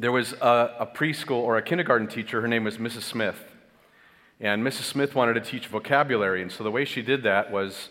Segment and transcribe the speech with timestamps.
[0.00, 2.40] there was a, a preschool or a kindergarten teacher.
[2.40, 3.02] Her name was Mrs.
[3.02, 3.36] Smith.
[4.40, 4.84] And Mrs.
[4.84, 6.40] Smith wanted to teach vocabulary.
[6.40, 7.90] And so the way she did that was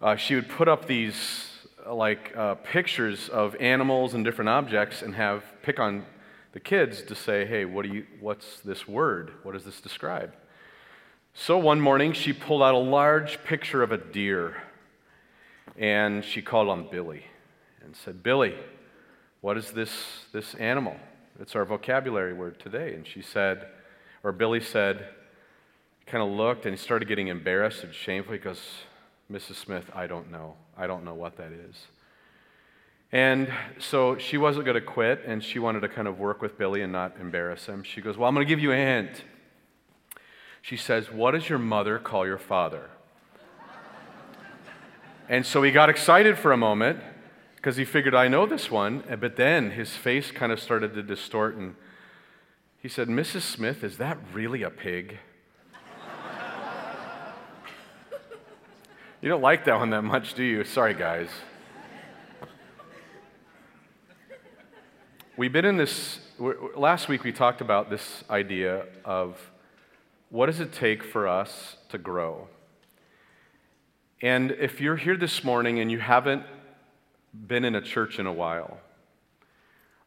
[0.00, 1.50] uh, she would put up these
[1.86, 6.06] like uh, pictures of animals and different objects and have pick on
[6.52, 9.32] the kids to say, hey, what do you, what's this word?
[9.42, 10.32] What does this describe?
[11.34, 14.62] So one morning she pulled out a large picture of a deer
[15.76, 17.24] and she called on Billy
[17.84, 18.54] and said, Billy,
[19.42, 19.92] what is this,
[20.32, 20.96] this animal?
[21.40, 22.94] It's our vocabulary word today.
[22.94, 23.68] And she said,
[24.24, 25.08] or Billy said,
[26.06, 28.32] kind of looked and he started getting embarrassed and shameful.
[28.32, 28.60] He goes,
[29.30, 29.54] Mrs.
[29.54, 30.54] Smith, I don't know.
[30.76, 31.76] I don't know what that is.
[33.12, 36.58] And so she wasn't going to quit and she wanted to kind of work with
[36.58, 37.82] Billy and not embarrass him.
[37.82, 39.22] She goes, Well, I'm going to give you a hint.
[40.60, 42.90] She says, What does your mother call your father?
[45.28, 47.00] and so he got excited for a moment
[47.58, 49.02] because he figured, I know this one.
[49.20, 51.74] But then his face kind of started to distort and
[52.80, 53.42] he said, Mrs.
[53.42, 55.18] Smith, is that really a pig?
[59.20, 60.62] you don't like that one that much, do you?
[60.62, 61.30] Sorry, guys.
[65.36, 69.36] We've been in this, last week we talked about this idea of
[70.30, 72.46] what does it take for us to grow?
[74.22, 76.44] And if you're here this morning and you haven't
[77.32, 78.78] been in a church in a while,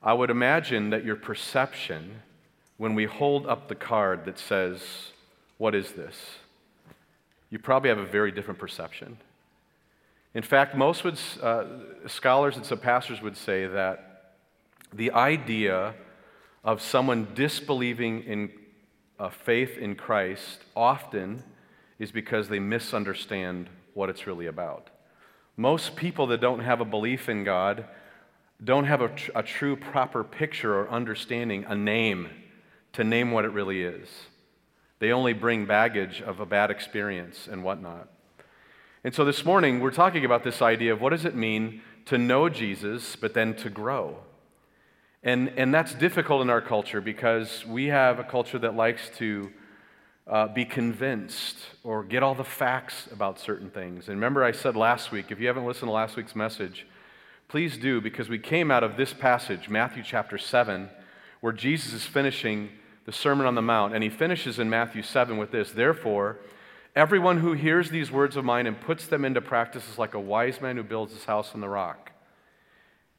[0.01, 2.21] I would imagine that your perception
[2.77, 4.81] when we hold up the card that says,
[5.57, 6.37] What is this?
[7.51, 9.17] you probably have a very different perception.
[10.33, 11.65] In fact, most would, uh,
[12.07, 14.37] scholars and some pastors would say that
[14.93, 15.93] the idea
[16.63, 18.51] of someone disbelieving in
[19.19, 21.43] a faith in Christ often
[21.99, 24.89] is because they misunderstand what it's really about.
[25.61, 27.85] Most people that don't have a belief in God
[28.63, 32.29] don't have a, tr- a true, proper picture or understanding, a name
[32.93, 34.09] to name what it really is.
[34.97, 38.07] They only bring baggage of a bad experience and whatnot.
[39.03, 42.17] And so this morning, we're talking about this idea of what does it mean to
[42.17, 44.17] know Jesus, but then to grow.
[45.21, 49.51] And, and that's difficult in our culture because we have a culture that likes to
[50.31, 54.07] uh, be convinced or get all the facts about certain things.
[54.07, 56.87] And remember, I said last week, if you haven't listened to last week's message,
[57.49, 60.89] please do because we came out of this passage, Matthew chapter 7,
[61.41, 62.69] where Jesus is finishing
[63.05, 63.93] the Sermon on the Mount.
[63.93, 66.37] And he finishes in Matthew 7 with this Therefore,
[66.95, 70.19] everyone who hears these words of mine and puts them into practice is like a
[70.19, 72.13] wise man who builds his house on the rock.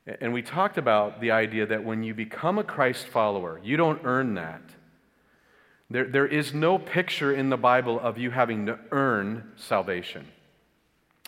[0.06, 4.00] And we talked about the idea that when you become a Christ follower, you don't
[4.02, 4.62] earn that.
[5.92, 10.26] There, there is no picture in the Bible of you having to earn salvation.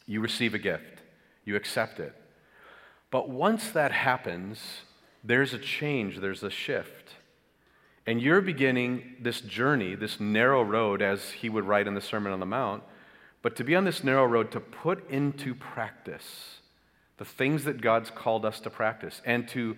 [0.07, 1.03] You receive a gift,
[1.45, 2.15] you accept it.
[3.11, 4.59] But once that happens,
[5.23, 7.11] there's a change, there's a shift.
[8.07, 12.33] And you're beginning this journey, this narrow road, as he would write in the Sermon
[12.33, 12.83] on the Mount,
[13.43, 16.61] but to be on this narrow road to put into practice
[17.19, 19.77] the things that God's called us to practice and to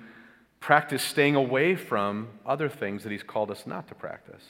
[0.60, 4.44] practice staying away from other things that he's called us not to practice.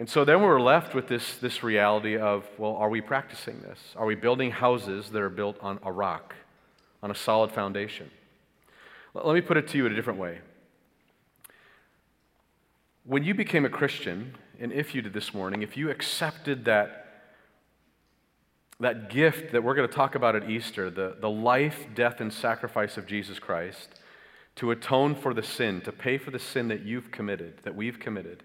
[0.00, 3.78] And so then we're left with this, this reality of, well, are we practicing this?
[3.96, 6.34] Are we building houses that are built on a rock,
[7.02, 8.10] on a solid foundation?
[9.12, 10.38] Let me put it to you in a different way.
[13.04, 17.26] When you became a Christian, and if you did this morning, if you accepted that,
[18.80, 22.32] that gift that we're going to talk about at Easter, the, the life, death, and
[22.32, 24.00] sacrifice of Jesus Christ,
[24.56, 28.00] to atone for the sin, to pay for the sin that you've committed, that we've
[28.00, 28.44] committed,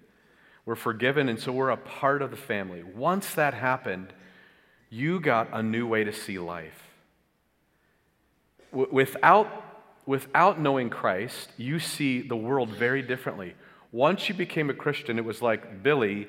[0.66, 2.84] we're forgiven, and so we're a part of the family.
[2.84, 4.12] Once that happened,
[4.90, 6.82] you got a new way to see life.
[8.72, 9.48] Without,
[10.06, 13.54] without knowing Christ, you see the world very differently.
[13.92, 16.28] Once you became a Christian, it was like, Billy,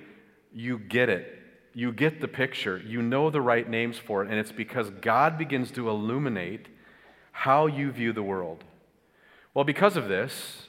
[0.53, 1.33] you get it.
[1.75, 2.79] You get the picture.
[2.79, 4.31] You know the right names for it.
[4.31, 6.69] And it's because God begins to illuminate
[7.33, 8.65] how you view the world.
[9.53, 10.69] Well, because of this,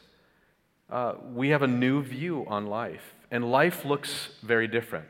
[0.90, 3.14] uh, we have a new view on life.
[3.30, 5.06] And life looks very different.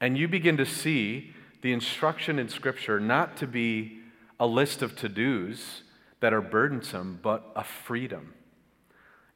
[0.00, 3.98] And you begin to see the instruction in Scripture not to be
[4.40, 5.82] a list of to dos
[6.20, 8.34] that are burdensome, but a freedom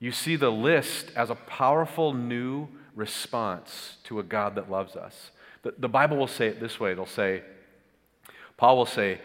[0.03, 2.67] you see the list as a powerful new
[2.97, 5.31] response to a God that loves us.
[5.63, 7.45] The, the Bible will say it this way it'll say,
[8.57, 9.21] Paul will say,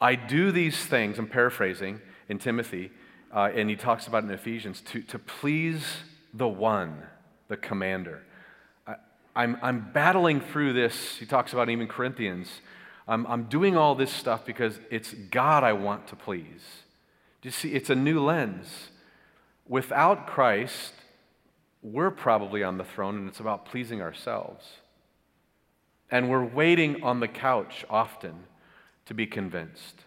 [0.00, 2.90] I do these things, I'm paraphrasing in Timothy,
[3.32, 5.98] uh, and he talks about in Ephesians, to, to please
[6.34, 7.04] the one,
[7.52, 8.22] the commander.
[8.86, 8.94] I,
[9.36, 11.16] I'm, I'm battling through this.
[11.18, 12.48] He talks about even Corinthians.
[13.06, 16.62] I'm, I'm doing all this stuff because it's God I want to please.
[17.42, 17.72] Do you see?
[17.74, 18.88] It's a new lens.
[19.68, 20.94] without Christ,
[21.82, 24.64] we're probably on the throne and it's about pleasing ourselves.
[26.10, 28.44] And we're waiting on the couch often
[29.06, 30.04] to be convinced.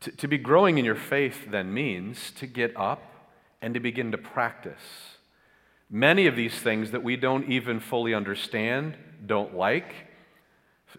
[0.00, 3.02] To, to be growing in your faith then means to get up
[3.60, 5.17] and to begin to practice.
[5.90, 9.94] Many of these things that we don't even fully understand, don't like,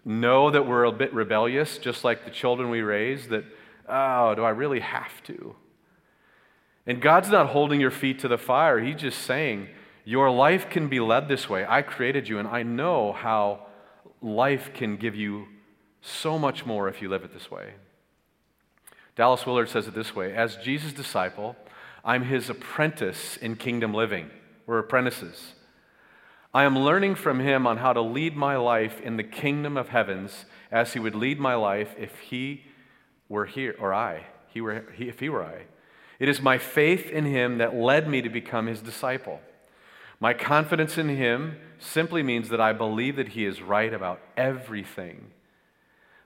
[0.04, 3.44] know that we're a bit rebellious, just like the children we raise, that,
[3.88, 5.54] oh, do I really have to?
[6.86, 8.80] And God's not holding your feet to the fire.
[8.80, 9.68] He's just saying,
[10.04, 11.64] Your life can be led this way.
[11.68, 13.66] I created you, and I know how
[14.20, 15.46] life can give you
[16.00, 17.74] so much more if you live it this way.
[19.14, 21.56] Dallas Willard says it this way As Jesus' disciple,
[22.04, 24.30] I'm his apprentice in kingdom living.
[24.70, 25.54] We're apprentices.
[26.54, 29.88] I am learning from him on how to lead my life in the kingdom of
[29.88, 32.62] heavens as he would lead my life if he
[33.28, 35.62] were here, or I, he were, he, if he were I.
[36.20, 39.40] It is my faith in him that led me to become his disciple.
[40.20, 45.32] My confidence in him simply means that I believe that he is right about everything,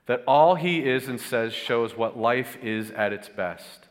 [0.05, 3.87] that all he is and says shows what life is at its best.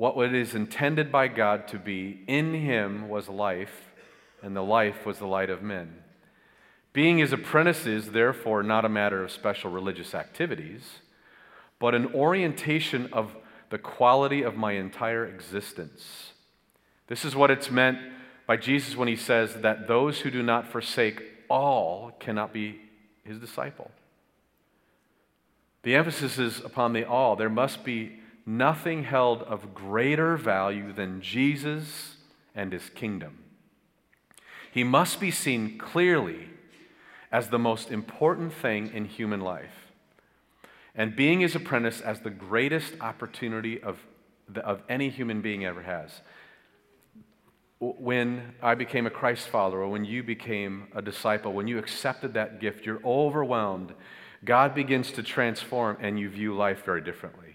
[0.00, 3.90] What is intended by God to be in him was life
[4.40, 5.94] and the life was the light of men.
[6.94, 11.00] Being his apprentice is therefore not a matter of special religious activities,
[11.78, 13.36] but an orientation of
[13.68, 16.32] the quality of my entire existence.
[17.08, 17.98] This is what it's meant
[18.46, 22.80] by Jesus when he says that those who do not forsake all cannot be
[23.22, 23.90] his disciple.
[25.82, 27.36] The emphasis is upon the all.
[27.36, 32.16] There must be nothing held of greater value than Jesus
[32.54, 33.38] and his kingdom.
[34.72, 36.48] He must be seen clearly
[37.32, 39.92] as the most important thing in human life,
[40.94, 43.98] and being his apprentice as the greatest opportunity of,
[44.48, 46.20] the, of any human being ever has.
[47.78, 52.60] When I became a Christ follower, when you became a disciple, when you accepted that
[52.60, 53.94] gift, you're overwhelmed.
[54.44, 57.49] God begins to transform, and you view life very differently.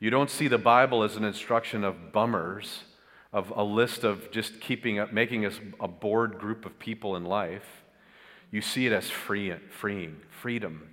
[0.00, 2.84] You don't see the Bible as an instruction of bummers
[3.32, 7.24] of a list of just keeping up, making us a bored group of people in
[7.24, 7.84] life.
[8.50, 10.88] You see it as free, freeing, freedom.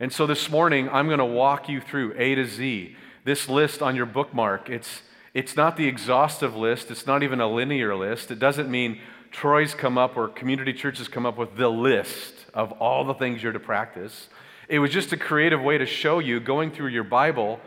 [0.00, 2.96] And so this morning, I'm going to walk you through A to Z.
[3.24, 5.02] This list on your bookmark, it's,
[5.34, 8.30] it's not the exhaustive list, it's not even a linear list.
[8.30, 8.98] It doesn't mean
[9.30, 13.42] Troy's come up or community churches come up with the list of all the things
[13.42, 14.28] you're to practice.
[14.70, 17.58] It was just a creative way to show you, going through your Bible,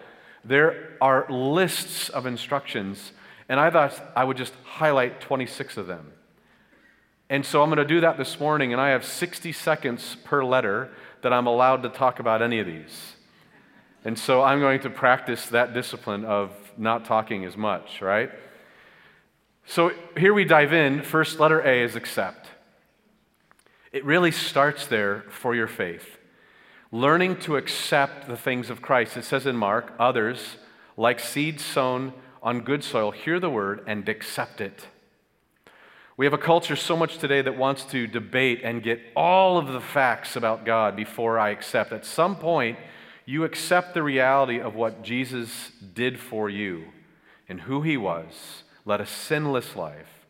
[0.45, 3.11] there are lists of instructions,
[3.49, 6.13] and I thought I would just highlight 26 of them.
[7.29, 10.45] And so I'm going to do that this morning, and I have 60 seconds per
[10.45, 10.91] letter
[11.23, 13.15] that I'm allowed to talk about any of these.
[14.05, 18.31] And so I'm going to practice that discipline of not talking as much, right?
[19.65, 21.03] So here we dive in.
[21.03, 22.47] First letter A is accept.
[23.91, 26.19] It really starts there for your faith
[26.93, 29.17] learning to accept the things of Christ.
[29.17, 30.57] It says in Mark, others,
[30.95, 32.13] like seeds sown
[32.43, 34.87] on good soil, hear the word and accept it.
[36.17, 39.69] We have a culture so much today that wants to debate and get all of
[39.69, 41.91] the facts about God before I accept.
[41.91, 42.77] At some point,
[43.25, 46.89] you accept the reality of what Jesus did for you
[47.49, 50.27] and who he was, led a sinless life.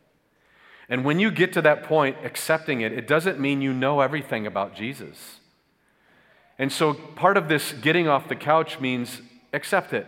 [0.88, 4.48] And when you get to that point, accepting it, it doesn't mean you know everything
[4.48, 5.42] about Jesus.
[6.60, 9.22] And so part of this getting off the couch means
[9.54, 10.08] accept it.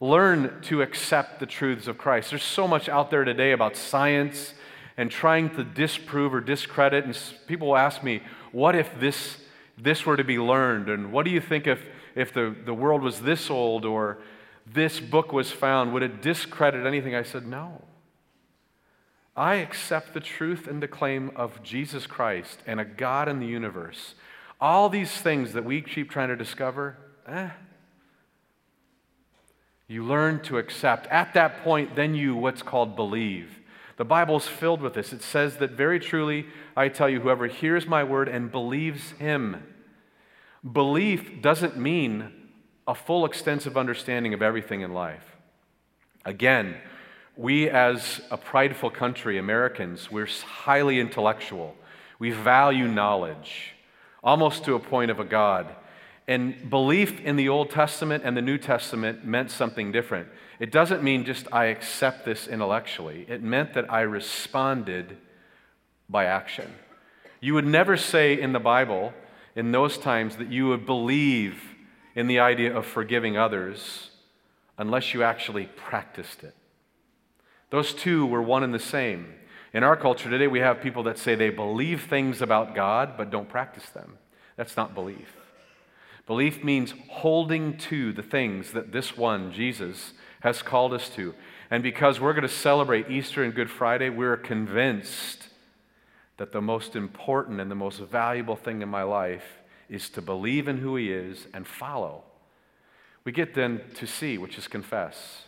[0.00, 2.30] Learn to accept the truths of Christ.
[2.30, 4.54] There's so much out there today about science
[4.96, 7.04] and trying to disprove or discredit.
[7.04, 9.38] And people will ask me, what if this,
[9.78, 10.88] this were to be learned?
[10.88, 11.84] And what do you think if,
[12.14, 14.18] if the, the world was this old or
[14.66, 15.92] this book was found?
[15.92, 17.14] Would it discredit anything?
[17.14, 17.82] I said, no.
[19.34, 23.46] I accept the truth and the claim of Jesus Christ and a God in the
[23.46, 24.14] universe
[24.62, 27.50] all these things that we keep trying to discover, eh,
[29.88, 31.08] you learn to accept.
[31.08, 33.58] At that point, then you what's called believe.
[33.96, 35.12] The Bible is filled with this.
[35.12, 39.64] It says that very truly, I tell you, whoever hears my word and believes him.
[40.70, 42.32] Belief doesn't mean
[42.86, 45.36] a full, extensive understanding of everything in life.
[46.24, 46.76] Again,
[47.36, 51.74] we as a prideful country, Americans, we're highly intellectual.
[52.20, 53.74] We value knowledge
[54.22, 55.74] almost to a point of a God.
[56.28, 60.28] And belief in the Old Testament and the New Testament meant something different.
[60.60, 65.16] It doesn't mean just I accept this intellectually, it meant that I responded
[66.08, 66.72] by action.
[67.40, 69.12] You would never say in the Bible,
[69.56, 71.60] in those times, that you would believe
[72.14, 74.10] in the idea of forgiving others
[74.78, 76.54] unless you actually practiced it.
[77.70, 79.34] Those two were one and the same.
[79.72, 83.30] In our culture today, we have people that say they believe things about God but
[83.30, 84.18] don't practice them.
[84.56, 85.36] That's not belief.
[86.26, 91.34] Belief means holding to the things that this one, Jesus, has called us to.
[91.70, 95.48] And because we're going to celebrate Easter and Good Friday, we're convinced
[96.36, 100.68] that the most important and the most valuable thing in my life is to believe
[100.68, 102.24] in who He is and follow.
[103.24, 105.44] We get then to see, which is confess.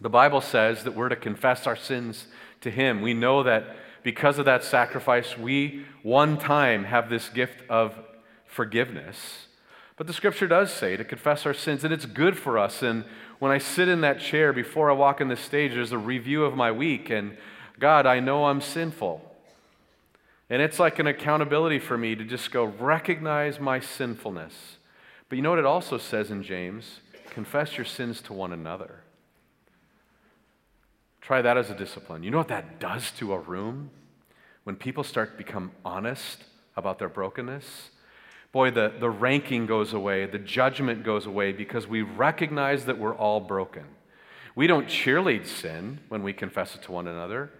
[0.00, 2.26] The Bible says that we're to confess our sins
[2.60, 3.00] to Him.
[3.00, 7.98] We know that because of that sacrifice, we one time have this gift of
[8.46, 9.46] forgiveness.
[9.96, 12.82] But the scripture does say to confess our sins, and it's good for us.
[12.82, 13.04] And
[13.38, 16.44] when I sit in that chair before I walk in the stage, there's a review
[16.44, 17.36] of my week, and
[17.78, 19.22] God, I know I'm sinful.
[20.48, 24.76] And it's like an accountability for me to just go recognize my sinfulness.
[25.28, 27.00] But you know what it also says in James?
[27.30, 29.00] Confess your sins to one another.
[31.26, 32.22] Try that as a discipline.
[32.22, 33.90] You know what that does to a room?
[34.62, 36.44] When people start to become honest
[36.76, 37.90] about their brokenness,
[38.52, 43.16] boy, the, the ranking goes away, the judgment goes away because we recognize that we're
[43.16, 43.82] all broken.
[44.54, 47.50] We don't cheerlead sin when we confess it to one another.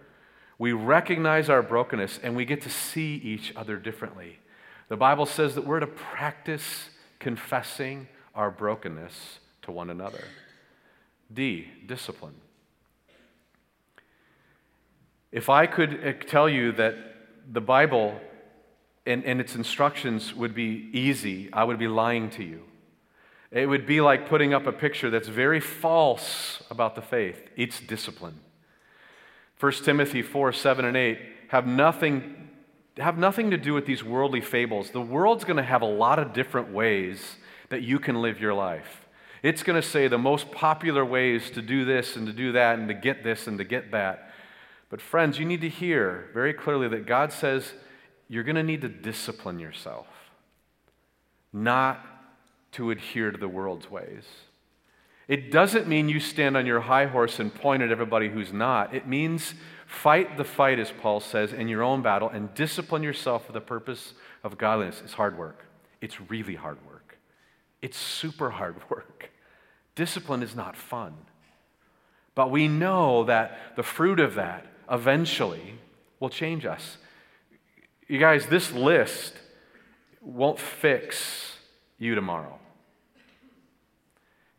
[0.57, 4.39] We recognize our brokenness and we get to see each other differently.
[4.87, 6.87] The Bible says that we're to practice
[7.19, 10.23] confessing our brokenness to one another.
[11.33, 12.35] D, discipline.
[15.31, 16.95] If I could uh, tell you that
[17.51, 18.19] the Bible
[19.05, 22.63] and, and its instructions would be easy, I would be lying to you.
[23.51, 27.41] It would be like putting up a picture that's very false about the faith.
[27.55, 28.39] It's discipline.
[29.59, 32.49] 1 Timothy 4 7 and 8 have nothing,
[32.97, 34.91] have nothing to do with these worldly fables.
[34.91, 37.37] The world's going to have a lot of different ways
[37.69, 39.05] that you can live your life.
[39.43, 42.79] It's going to say the most popular ways to do this and to do that
[42.79, 44.26] and to get this and to get that.
[44.89, 47.73] But, friends, you need to hear very clearly that God says
[48.29, 50.07] you're going to need to discipline yourself,
[51.51, 52.05] not
[52.73, 54.23] to adhere to the world's ways.
[55.27, 58.93] It doesn't mean you stand on your high horse and point at everybody who's not.
[58.95, 59.53] It means
[59.85, 63.61] fight the fight, as Paul says, in your own battle and discipline yourself for the
[63.61, 64.13] purpose
[64.43, 65.01] of godliness.
[65.03, 65.65] It's hard work.
[65.99, 67.17] It's really hard work.
[67.81, 69.31] It's super hard work.
[69.95, 71.13] Discipline is not fun.
[72.35, 75.75] But we know that the fruit of that eventually
[76.19, 76.97] will change us.
[78.07, 79.33] You guys, this list
[80.21, 81.57] won't fix
[81.97, 82.59] you tomorrow.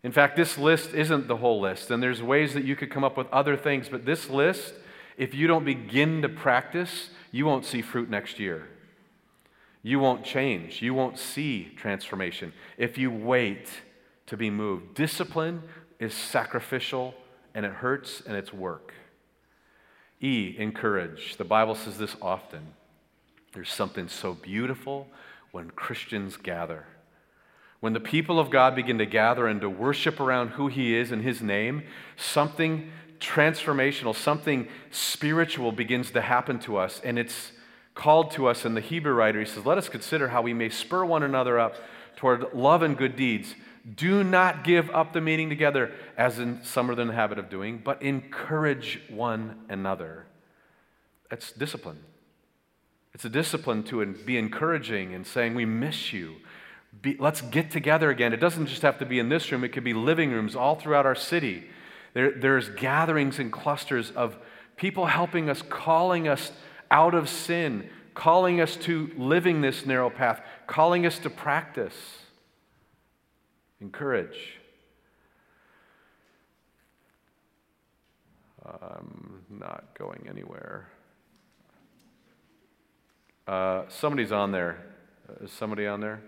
[0.02, 3.04] In fact, this list isn't the whole list, and there's ways that you could come
[3.04, 4.74] up with other things, but this list,
[5.16, 8.68] if you don't begin to practice, you won't see fruit next year.
[9.82, 10.82] You won't change.
[10.82, 13.68] You won't see transformation if you wait
[14.26, 14.94] to be moved.
[14.94, 15.62] Discipline
[15.98, 17.14] is sacrificial,
[17.54, 18.94] and it hurts, and it's work.
[20.20, 21.36] E, encourage.
[21.36, 22.66] The Bible says this often.
[23.52, 25.06] There's something so beautiful
[25.52, 26.86] when Christians gather.
[27.80, 31.12] When the people of God begin to gather and to worship around who He is
[31.12, 31.84] and His name,
[32.16, 37.00] something transformational, something spiritual begins to happen to us.
[37.04, 37.52] And it's
[37.94, 39.40] called to us in the Hebrew writer.
[39.40, 41.76] He says, Let us consider how we may spur one another up
[42.16, 43.54] toward love and good deeds.
[43.94, 47.48] Do not give up the meeting together, as in some are in the habit of
[47.48, 50.26] doing, but encourage one another.
[51.30, 51.98] That's discipline.
[53.14, 56.36] It's a discipline to be encouraging and saying, We miss you.
[57.02, 58.32] Be, let's get together again.
[58.32, 60.76] It doesn't just have to be in this room, it could be living rooms all
[60.76, 61.64] throughout our city.
[62.14, 64.36] There, there's gatherings and clusters of
[64.76, 66.52] people helping us, calling us
[66.90, 71.94] out of sin, calling us to living this narrow path, calling us to practice.
[73.80, 74.58] Encourage.
[78.64, 80.88] I'm not going anywhere.
[83.46, 84.84] Uh, somebody's on there.
[85.28, 86.20] Uh, somebody on there?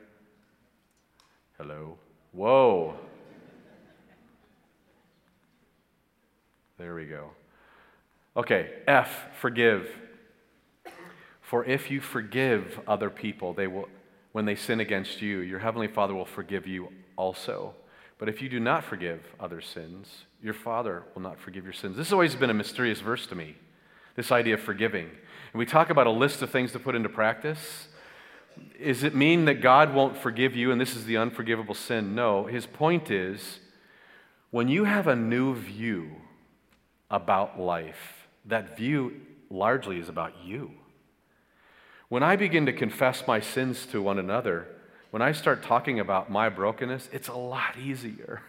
[1.59, 1.99] Hello.
[2.33, 2.95] Whoa.
[6.79, 7.31] There we go.
[8.37, 9.91] Okay, F, forgive.
[11.43, 13.89] For if you forgive other people, they will
[14.33, 16.89] when they sin against you, your heavenly Father will forgive you
[17.21, 17.75] also.
[18.19, 21.97] But if you do not forgive other sins, your Father will not forgive your sins.
[21.97, 23.57] This has always been a mysterious verse to me,
[24.17, 25.09] this idea of forgiving.
[25.53, 27.89] And we talk about a list of things to put into practice.
[28.83, 32.15] Does it mean that God won't forgive you and this is the unforgivable sin?
[32.15, 32.47] No.
[32.47, 33.61] His point is
[34.51, 36.11] when you have a new view
[37.11, 39.13] about life, that view
[39.51, 40.73] largely is about you.
[42.09, 44.67] When I begin to confess my sins to one another,
[45.11, 48.43] when I start talking about my brokenness, it's a lot easier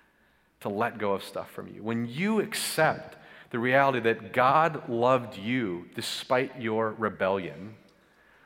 [0.60, 1.82] to let go of stuff from you.
[1.82, 3.16] When you accept
[3.50, 7.74] the reality that God loved you despite your rebellion,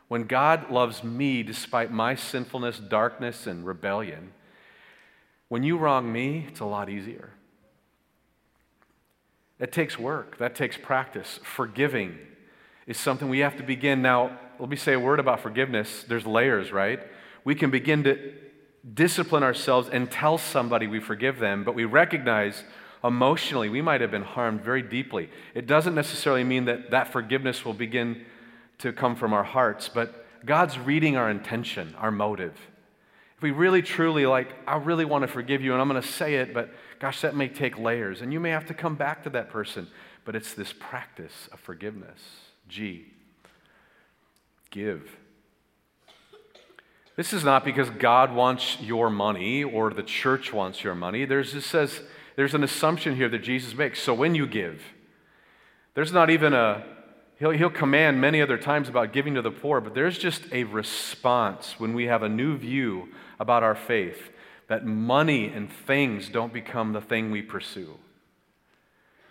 [0.09, 4.33] when God loves me despite my sinfulness, darkness, and rebellion,
[5.49, 7.31] when you wrong me, it's a lot easier.
[9.59, 11.41] That takes work, that takes practice.
[11.43, 12.19] Forgiving
[12.87, 14.01] is something we have to begin.
[14.01, 16.05] Now, let me say a word about forgiveness.
[16.07, 17.01] There's layers, right?
[17.49, 18.35] We can begin to
[18.93, 22.63] discipline ourselves and tell somebody we forgive them, but we recognize
[23.03, 25.31] emotionally we might have been harmed very deeply.
[25.55, 28.27] It doesn't necessarily mean that that forgiveness will begin
[28.81, 32.53] to come from our hearts, but God's reading our intention, our motive.
[33.39, 36.07] If we really truly like, I really want to forgive you and I'm going to
[36.07, 38.21] say it, but gosh, that may take layers.
[38.21, 39.89] And you may have to come back to that person.
[40.27, 42.21] But it's this practice of forgiveness.
[42.69, 43.07] G.
[44.71, 45.17] Give.
[47.19, 51.25] This is not because God wants your money or the church wants your money.
[51.25, 52.01] There's, it says,
[52.37, 54.01] there's an assumption here that Jesus makes.
[54.01, 54.81] So when you give,
[55.95, 56.85] there's not even a,
[57.41, 60.63] he'll, he'll command many other times about giving to the poor, but there's just a
[60.63, 63.09] response when we have a new view
[63.41, 64.31] about our faith
[64.69, 67.99] that money and things don't become the thing we pursue.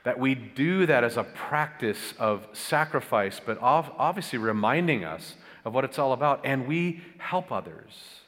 [0.04, 5.36] That we do that as a practice of sacrifice, but obviously reminding us
[5.68, 8.22] of what it's all about, and we help others.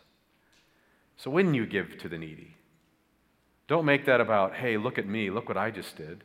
[1.15, 2.55] So when you give to the needy,
[3.67, 6.23] don't make that about, hey, look at me, look what I just did.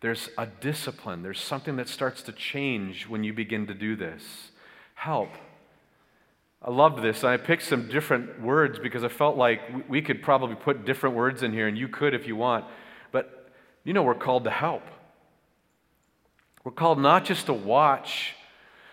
[0.00, 4.50] There's a discipline, there's something that starts to change when you begin to do this.
[4.94, 5.30] Help.
[6.60, 7.22] I loved this.
[7.24, 11.42] I picked some different words because I felt like we could probably put different words
[11.42, 12.64] in here, and you could if you want.
[13.12, 13.48] But
[13.84, 14.82] you know, we're called to help.
[16.64, 18.34] We're called not just to watch,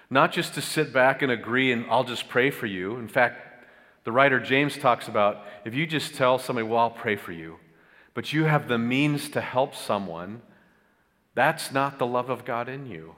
[0.09, 2.97] not just to sit back and agree and I'll just pray for you.
[2.97, 3.65] In fact,
[4.03, 7.57] the writer James talks about if you just tell somebody, well, I'll pray for you,
[8.13, 10.41] but you have the means to help someone,
[11.35, 13.15] that's not the love of God in you.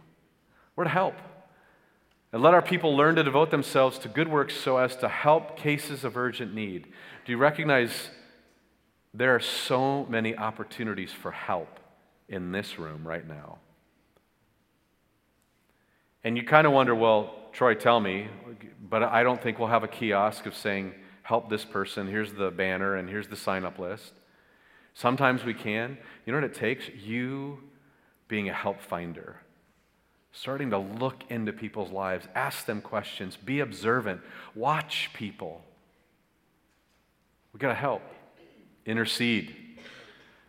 [0.75, 1.15] We're to help.
[2.33, 5.57] And let our people learn to devote themselves to good works so as to help
[5.57, 6.87] cases of urgent need.
[7.25, 8.09] Do you recognize
[9.13, 11.79] there are so many opportunities for help
[12.29, 13.59] in this room right now?
[16.23, 18.27] And you kind of wonder, well, Troy, tell me,
[18.89, 22.51] but I don't think we'll have a kiosk of saying, help this person, here's the
[22.51, 24.13] banner, and here's the sign up list.
[24.93, 25.97] Sometimes we can.
[26.25, 26.89] You know what it takes?
[26.89, 27.59] You
[28.27, 29.37] being a help finder
[30.31, 34.21] starting to look into people's lives, ask them questions, be observant,
[34.55, 35.61] watch people.
[37.53, 38.01] We've got to help,
[38.85, 39.55] intercede.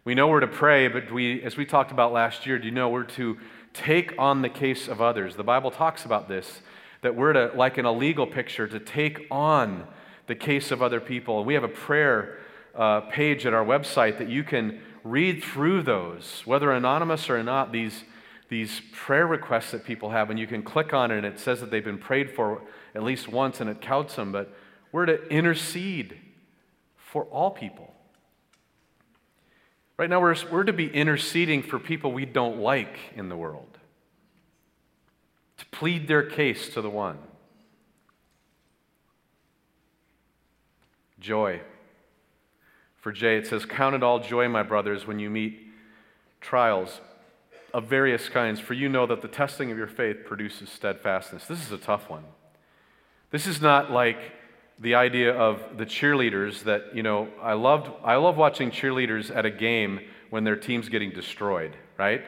[0.04, 2.72] We know we're to pray, but we, as we talked about last year, do you
[2.72, 3.38] know we're to
[3.72, 5.36] take on the case of others?
[5.36, 6.60] The Bible talks about this,
[7.02, 9.86] that we're to, like in a legal picture, to take on
[10.26, 11.44] the case of other people.
[11.44, 12.38] We have a prayer
[12.74, 17.70] uh, page at our website that you can read through those, whether anonymous or not,
[17.70, 18.02] these
[18.48, 21.60] these prayer requests that people have, and you can click on it and it says
[21.60, 22.60] that they've been prayed for
[22.94, 24.54] at least once and it counts them, but
[24.92, 26.18] we're to intercede
[26.98, 27.91] for all people.
[30.02, 33.78] Right now, we're, we're to be interceding for people we don't like in the world,
[35.58, 37.18] to plead their case to the one.
[41.20, 41.60] Joy.
[42.96, 45.68] For Jay, it says, Count it all joy, my brothers, when you meet
[46.40, 47.00] trials
[47.72, 51.46] of various kinds, for you know that the testing of your faith produces steadfastness.
[51.46, 52.24] This is a tough one.
[53.30, 54.18] This is not like
[54.83, 59.47] the idea of the cheerleaders that, you know, I loved I love watching cheerleaders at
[59.47, 62.23] a game when their team's getting destroyed, right?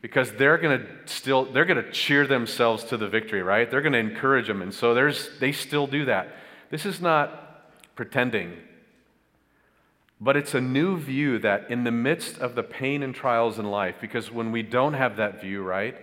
[0.00, 3.70] Because they're going to still they're going to cheer themselves to the victory, right?
[3.70, 6.34] They're going to encourage them and so there's they still do that.
[6.70, 8.56] This is not pretending
[10.22, 13.68] but it's a new view that in the midst of the pain and trials in
[13.68, 15.96] life, because when we don't have that view, right,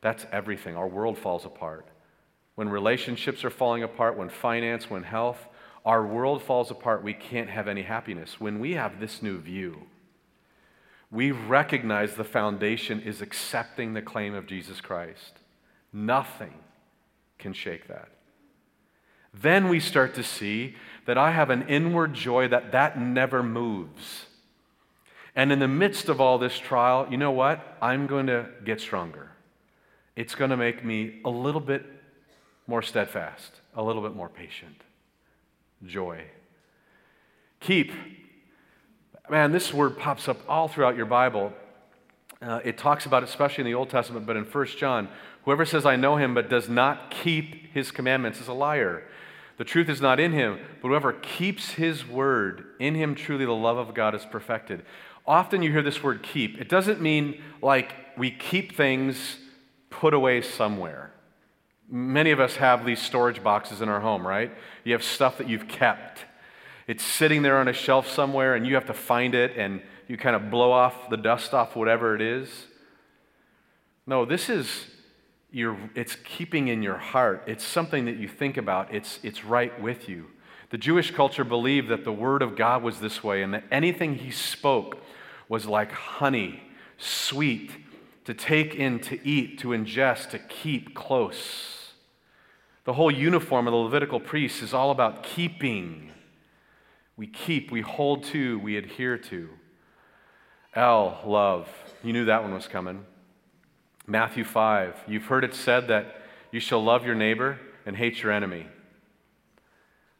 [0.00, 0.76] that's everything.
[0.76, 1.84] Our world falls apart.
[2.58, 5.46] When relationships are falling apart, when finance, when health,
[5.84, 7.04] our world falls apart.
[7.04, 8.40] We can't have any happiness.
[8.40, 9.82] When we have this new view,
[11.08, 15.34] we recognize the foundation is accepting the claim of Jesus Christ.
[15.92, 16.52] Nothing
[17.38, 18.08] can shake that.
[19.32, 20.74] Then we start to see
[21.06, 24.26] that I have an inward joy that that never moves.
[25.36, 27.78] And in the midst of all this trial, you know what?
[27.80, 29.30] I'm going to get stronger.
[30.16, 31.97] It's going to make me a little bit
[32.68, 34.82] more steadfast, a little bit more patient.
[35.84, 36.22] Joy.
[37.60, 37.92] Keep.
[39.28, 41.52] Man, this word pops up all throughout your Bible.
[42.40, 45.08] Uh, it talks about it, especially in the Old Testament, but in 1 John,
[45.44, 49.02] whoever says, I know him, but does not keep his commandments is a liar.
[49.56, 53.52] The truth is not in him, but whoever keeps his word, in him truly the
[53.52, 54.84] love of God is perfected.
[55.26, 56.60] often you hear this word keep.
[56.60, 59.38] It doesn't mean like we keep things
[59.90, 61.12] put away somewhere.
[61.90, 64.52] Many of us have these storage boxes in our home, right?
[64.84, 66.20] You have stuff that you've kept.
[66.86, 70.16] It's sitting there on a shelf somewhere, and you have to find it, and you
[70.16, 72.66] kind of blow off the dust off whatever it is.
[74.06, 74.86] No, this is
[75.50, 77.44] your, it's keeping in your heart.
[77.46, 78.92] It's something that you think about.
[78.92, 80.26] It's, it's right with you.
[80.70, 84.16] The Jewish culture believed that the Word of God was this way, and that anything
[84.16, 84.98] He spoke
[85.48, 86.62] was like honey,
[86.98, 87.70] sweet,
[88.26, 91.77] to take in, to eat, to ingest, to keep close.
[92.88, 96.10] The whole uniform of the Levitical priests is all about keeping.
[97.18, 99.50] We keep, we hold to, we adhere to.
[100.74, 101.68] L, love.
[102.02, 103.04] You knew that one was coming.
[104.06, 105.04] Matthew 5.
[105.06, 108.66] You've heard it said that you shall love your neighbor and hate your enemy.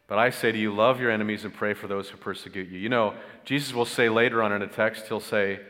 [0.06, 2.78] But I say to you, love your enemies and pray for those who persecute you.
[2.78, 3.14] You know,
[3.46, 5.60] Jesus will say later on in a text, he'll say,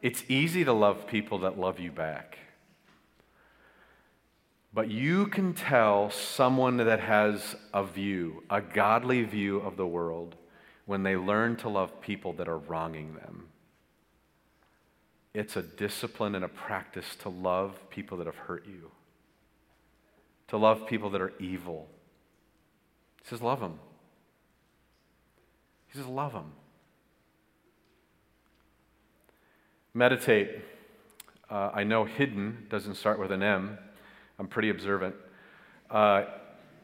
[0.00, 2.38] It's easy to love people that love you back.
[4.76, 10.36] But you can tell someone that has a view, a godly view of the world,
[10.84, 13.48] when they learn to love people that are wronging them.
[15.34, 18.92] It's a discipline and a practice to love people that have hurt you,
[20.46, 21.88] to love people that are evil
[23.26, 23.80] he says, Love them.
[25.88, 26.52] He says, Love them.
[29.92, 30.62] Meditate.
[31.50, 33.78] Uh, I know hidden doesn't start with an M.
[34.38, 35.14] I'm pretty observant.
[35.90, 36.24] Uh,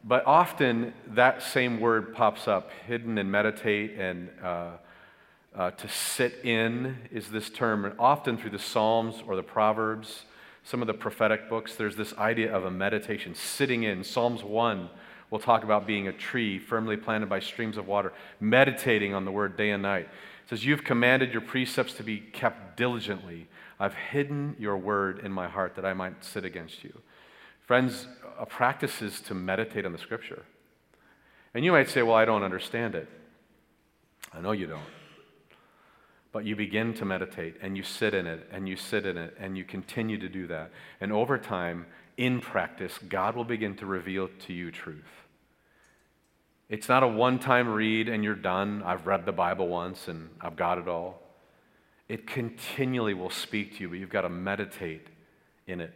[0.04, 4.70] but often that same word pops up hidden and meditate and uh,
[5.54, 7.84] uh, to sit in is this term.
[7.84, 10.24] And often through the Psalms or the Proverbs,
[10.64, 14.02] some of the prophetic books, there's this idea of a meditation, sitting in.
[14.02, 14.88] Psalms 1
[15.32, 19.30] We'll talk about being a tree firmly planted by streams of water, meditating on the
[19.30, 20.02] word day and night.
[20.02, 23.48] It says, You've commanded your precepts to be kept diligently.
[23.80, 26.92] I've hidden your word in my heart that I might sit against you.
[27.66, 28.06] Friends,
[28.38, 30.44] a practice is to meditate on the scripture.
[31.54, 33.08] And you might say, Well, I don't understand it.
[34.32, 34.80] I know you don't.
[36.32, 39.36] But you begin to meditate and you sit in it and you sit in it
[39.38, 40.70] and you continue to do that.
[41.00, 45.04] And over time, in practice, God will begin to reveal to you truth.
[46.70, 48.82] It's not a one time read and you're done.
[48.82, 51.20] I've read the Bible once and I've got it all.
[52.08, 55.06] It continually will speak to you, but you've got to meditate
[55.66, 55.92] in it.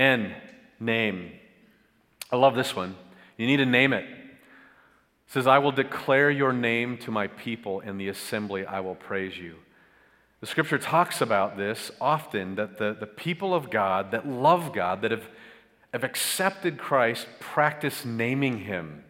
[0.00, 0.34] N,
[0.80, 1.30] name.
[2.32, 2.96] I love this one.
[3.36, 4.04] You need to name it.
[4.04, 8.94] It says, I will declare your name to my people in the assembly, I will
[8.94, 9.56] praise you.
[10.40, 15.02] The scripture talks about this often that the, the people of God that love God,
[15.02, 15.28] that have,
[15.92, 19.04] have accepted Christ, practice naming him.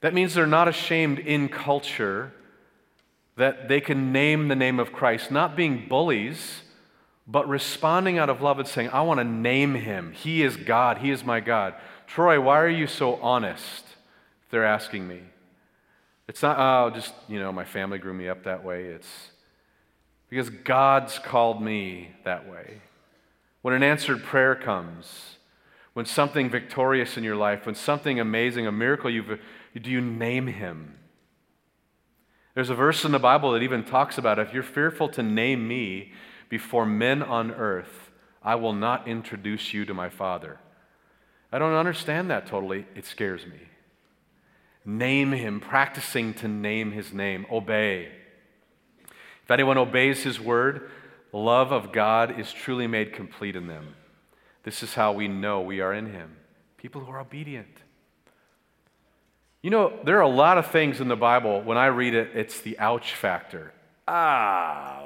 [0.00, 2.32] That means they're not ashamed in culture
[3.34, 6.62] that they can name the name of Christ, not being bullies,
[7.26, 10.12] but responding out of love and saying, I want to name him.
[10.12, 10.98] He is God.
[10.98, 11.74] He is my God.
[12.06, 13.84] Troy, why are you so honest?
[14.50, 15.20] They're asking me.
[16.28, 18.84] It's not, oh, just, you know, my family grew me up that way.
[18.84, 19.30] It's
[20.28, 22.80] because God's called me that way.
[23.62, 25.36] When an answered prayer comes,
[25.94, 29.40] when something victorious in your life, when something amazing, a miracle you've
[29.80, 30.94] do you name him?
[32.54, 35.68] There's a verse in the Bible that even talks about if you're fearful to name
[35.68, 36.12] me
[36.48, 38.10] before men on earth,
[38.42, 40.58] I will not introduce you to my Father.
[41.52, 42.86] I don't understand that totally.
[42.94, 43.60] It scares me.
[44.84, 48.08] Name him, practicing to name his name, obey.
[49.42, 50.90] If anyone obeys his word,
[51.32, 53.94] the love of God is truly made complete in them.
[54.62, 56.36] This is how we know we are in him.
[56.76, 57.68] People who are obedient.
[59.62, 62.30] You know, there are a lot of things in the Bible, when I read it,
[62.34, 63.72] it's the ouch factor.
[64.06, 65.02] Ah,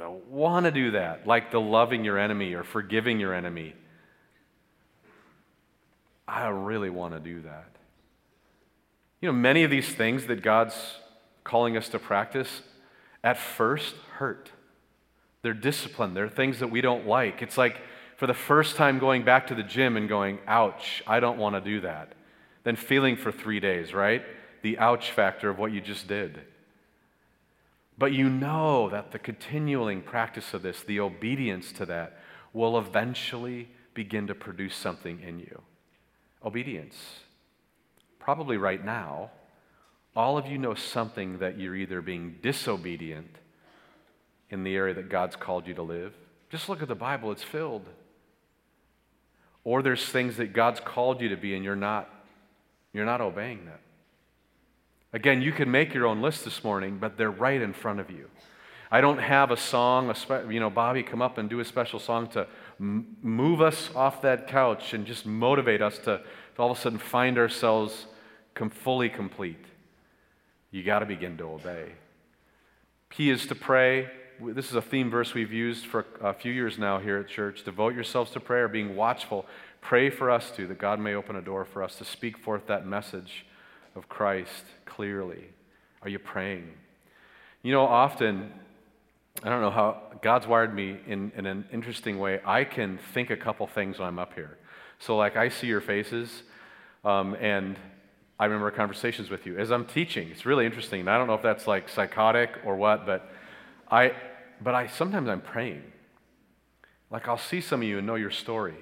[0.00, 1.26] don't want to do that.
[1.26, 3.74] Like the loving your enemy or forgiving your enemy.
[6.26, 7.68] I really want to do that.
[9.20, 10.74] You know, many of these things that God's
[11.44, 12.62] calling us to practice
[13.22, 14.50] at first hurt.
[15.42, 16.14] They're discipline.
[16.14, 17.42] They're things that we don't like.
[17.42, 17.80] It's like
[18.16, 21.56] for the first time going back to the gym and going, ouch, I don't want
[21.56, 22.12] to do that
[22.64, 24.22] Then feeling for three days, right?
[24.62, 26.40] The ouch factor of what you just did.
[28.00, 32.18] But you know that the continuing practice of this, the obedience to that,
[32.54, 35.60] will eventually begin to produce something in you.
[36.42, 36.96] Obedience.
[38.18, 39.32] Probably right now,
[40.16, 43.36] all of you know something that you're either being disobedient
[44.48, 46.14] in the area that God's called you to live.
[46.48, 47.86] Just look at the Bible, it's filled.
[49.62, 52.08] Or there's things that God's called you to be and you're not
[52.94, 53.80] you're not obeying that.
[55.12, 58.10] Again, you can make your own list this morning, but they're right in front of
[58.10, 58.28] you.
[58.92, 61.64] I don't have a song, a spe- you know, Bobby come up and do a
[61.64, 62.46] special song to
[62.78, 66.20] m- move us off that couch and just motivate us to,
[66.54, 68.06] to all of a sudden find ourselves
[68.54, 69.64] com- fully complete.
[70.70, 71.92] You got to begin to obey.
[73.10, 74.08] Key is to pray.
[74.40, 77.64] This is a theme verse we've used for a few years now here at church.
[77.64, 79.46] Devote yourselves to prayer, being watchful.
[79.80, 82.66] Pray for us too, that God may open a door for us to speak forth
[82.66, 83.44] that message
[83.96, 85.44] of Christ clearly.
[86.02, 86.68] Are you praying?
[87.62, 88.52] You know, often,
[89.42, 92.40] I don't know how God's wired me in, in an interesting way.
[92.44, 94.58] I can think a couple things when I'm up here.
[94.98, 96.42] So, like, I see your faces,
[97.04, 97.76] um, and
[98.38, 100.28] I remember conversations with you as I'm teaching.
[100.30, 101.00] It's really interesting.
[101.00, 103.30] And I don't know if that's like psychotic or what, but
[103.90, 104.12] I,
[104.62, 105.82] but I sometimes I'm praying.
[107.10, 108.76] Like I'll see some of you and know your story,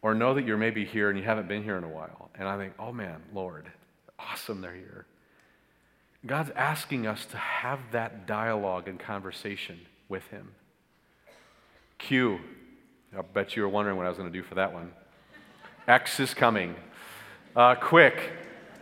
[0.00, 2.48] or know that you're maybe here and you haven't been here in a while, and
[2.48, 3.70] I think, oh man, Lord,
[4.18, 5.06] awesome they're here.
[6.26, 10.50] God's asking us to have that dialogue and conversation with Him.
[11.98, 12.40] Q.
[13.16, 14.92] I bet you were wondering what I was going to do for that one.
[15.86, 16.74] X is coming.
[17.56, 18.32] Uh, quick.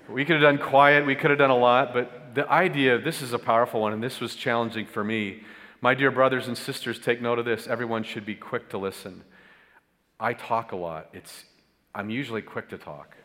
[0.09, 3.23] We could have done quiet, we could have done a lot, but the idea, this
[3.23, 5.43] is a powerful one, and this was challenging for me.
[5.81, 7.67] My dear brothers and sisters, take note of this.
[7.67, 9.25] Everyone should be quick to listen.
[10.21, 11.09] I talk a lot.
[11.13, 11.45] It's,
[11.95, 13.17] I'm usually quick to talk.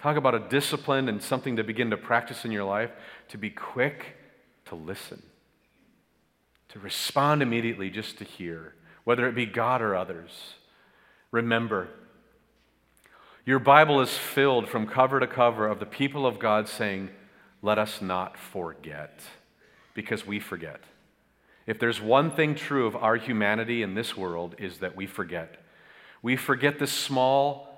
[0.00, 2.90] Talk about a discipline and something to begin to practice in your life,
[3.28, 4.16] to be quick
[4.64, 5.22] to listen,
[6.70, 10.54] to respond immediately just to hear, whether it be God or others.
[11.30, 11.88] Remember,
[13.44, 17.10] your Bible is filled from cover to cover of the people of God saying,
[17.60, 19.20] Let us not forget,
[19.92, 20.80] because we forget.
[21.66, 25.56] If there's one thing true of our humanity in this world, is that we forget.
[26.22, 27.69] We forget the small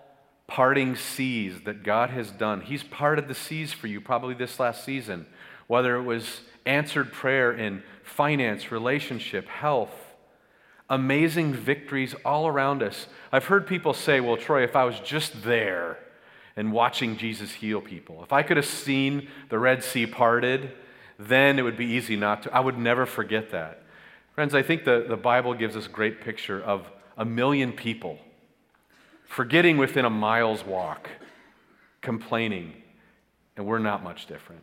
[0.46, 2.60] parting seas that God has done.
[2.60, 5.26] He's parted the seas for you probably this last season,
[5.66, 9.94] whether it was answered prayer in finance, relationship, health,
[10.90, 13.06] amazing victories all around us.
[13.30, 15.98] I've heard people say, well, Troy, if I was just there
[16.54, 20.72] and watching Jesus heal people, if I could have seen the Red Sea parted,
[21.18, 22.54] then it would be easy not to.
[22.54, 23.82] I would never forget that.
[24.34, 28.18] Friends, I think the, the Bible gives us a great picture of a million people
[29.32, 31.08] forgetting within a mile's walk,
[32.02, 32.74] complaining,
[33.56, 34.62] and we're not much different.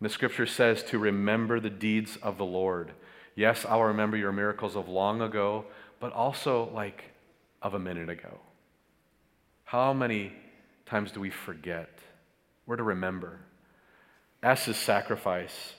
[0.00, 2.90] And the scripture says to remember the deeds of the Lord.
[3.36, 5.64] Yes, I'll remember your miracles of long ago,
[6.00, 7.04] but also like
[7.62, 8.40] of a minute ago.
[9.62, 10.32] How many
[10.84, 12.00] times do we forget?
[12.66, 13.38] We're to remember.
[14.42, 15.74] S is sacrifice.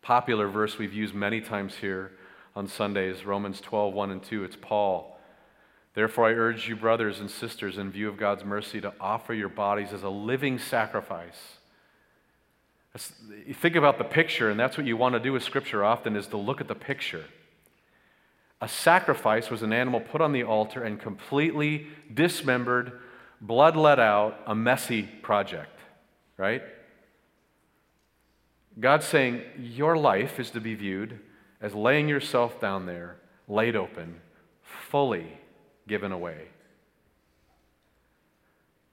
[0.00, 2.12] Popular verse we've used many times here
[2.56, 4.44] on Sundays, Romans 12, 1 and 2.
[4.44, 5.11] It's Paul.
[5.94, 9.48] Therefore, I urge you, brothers and sisters, in view of God's mercy, to offer your
[9.48, 11.58] bodies as a living sacrifice
[12.98, 16.26] think about the picture, and that's what you want to do with Scripture often is
[16.28, 17.24] to look at the picture.
[18.60, 23.00] A sacrifice was an animal put on the altar and completely dismembered,
[23.40, 25.78] blood let out, a messy project,
[26.36, 26.62] right?
[28.78, 31.18] God's saying your life is to be viewed
[31.60, 33.16] as laying yourself down there,
[33.48, 34.20] laid open,
[34.62, 35.38] fully
[35.86, 36.48] given away.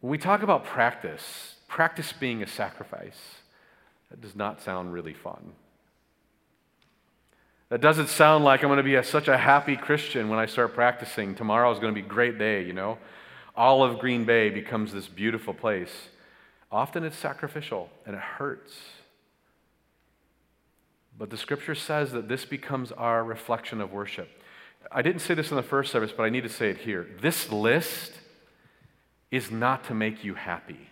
[0.02, 3.20] When we talk about practice, practice being a sacrifice.
[4.10, 5.54] That does not sound really fun.
[7.70, 10.48] That doesn't sound like I'm going to be a, such a happy Christian when I
[10.48, 11.36] start practicing.
[11.36, 12.98] Tomorrow is going to be a great day, you know?
[13.56, 15.92] All of Green Bay becomes this beautiful place.
[16.72, 18.74] Often it's sacrificial and it hurts.
[21.18, 24.30] But the scripture says that this becomes our reflection of worship.
[24.92, 27.08] I didn't say this in the first service, but I need to say it here.
[27.22, 28.14] This list
[29.32, 30.90] is not to make you happy.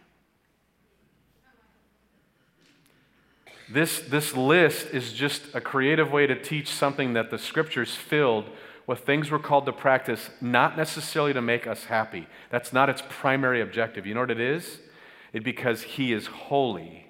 [3.70, 8.46] This, this list is just a creative way to teach something that the scriptures filled
[8.86, 12.28] with things we're called to practice, not necessarily to make us happy.
[12.50, 14.06] That's not its primary objective.
[14.06, 14.80] You know what it is?
[15.34, 17.08] It's because He is holy,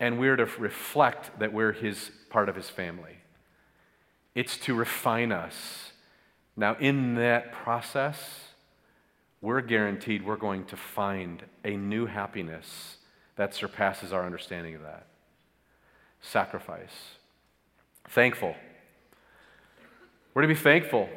[0.00, 3.21] and we're to reflect that we're His part of His family.
[4.34, 5.92] It's to refine us.
[6.56, 8.18] Now, in that process,
[9.40, 12.96] we're guaranteed we're going to find a new happiness
[13.36, 15.06] that surpasses our understanding of that
[16.20, 17.16] sacrifice.
[18.08, 18.54] Thankful.
[20.34, 21.08] We're to be thankful.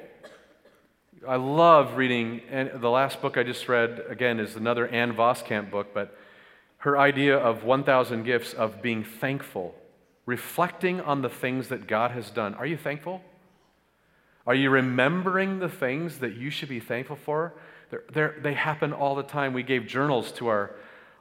[1.27, 5.71] I love reading, and the last book I just read, again, is another Ann Voskamp
[5.71, 6.17] book, but
[6.79, 9.73] her idea of 1,000 gifts of being thankful,
[10.25, 12.53] reflecting on the things that God has done.
[12.55, 13.21] Are you thankful?
[14.47, 17.53] Are you remembering the things that you should be thankful for?
[17.89, 19.53] They're, they're, they happen all the time.
[19.53, 20.75] We gave journals to our,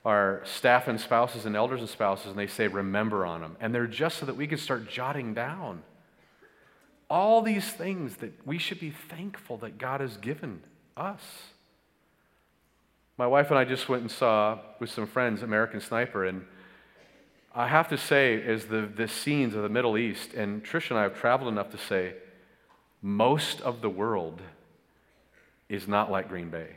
[0.04, 3.56] our staff and spouses and elders and spouses, and they say, remember on them.
[3.60, 5.82] And they're just so that we can start jotting down
[7.08, 10.62] all these things that we should be thankful that God has given
[10.96, 11.22] us.
[13.16, 16.44] My wife and I just went and saw with some friends American Sniper, and
[17.54, 20.98] I have to say, as the, the scenes of the Middle East, and Trish and
[20.98, 22.14] I have traveled enough to say,
[23.00, 24.42] most of the world
[25.68, 26.76] is not like Green Bay.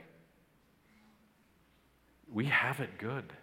[2.32, 3.34] We have it good.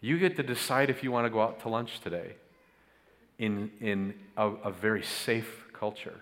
[0.00, 2.36] You get to decide if you want to go out to lunch today
[3.38, 6.20] in, in a, a very safe culture.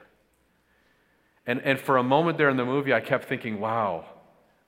[1.47, 4.07] And, and for a moment there in the movie, I kept thinking, wow,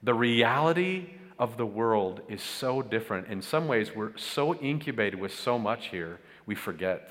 [0.03, 3.29] the reality of the world is so different.
[3.29, 7.11] In some ways, we're so incubated with so much here, we forget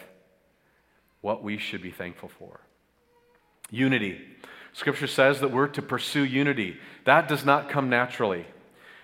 [1.22, 2.60] what we should be thankful for.
[3.70, 4.20] Unity.
[4.74, 6.78] Scripture says that we're to pursue unity.
[7.06, 8.46] That does not come naturally.